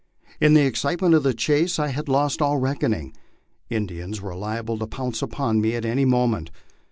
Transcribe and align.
In 0.39 0.55
the 0.55 0.65
excitement 0.65 1.13
of 1.13 1.21
the 1.21 1.31
chase 1.35 1.77
I 1.77 1.89
had 1.89 2.09
lost 2.09 2.41
all 2.41 2.57
reckoning. 2.57 3.13
Indians 3.69 4.19
were 4.19 4.33
liable 4.33 4.79
to 4.79 4.87
pounce 4.87 5.21
upon 5.21 5.61
me 5.61 5.75
at 5.75 5.85
any 5.85 6.05
mo 6.05 6.25
ment. 6.25 6.49